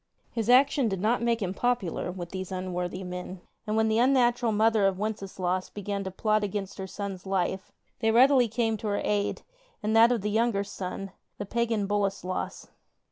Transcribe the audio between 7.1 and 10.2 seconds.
life they readily came to her aid and that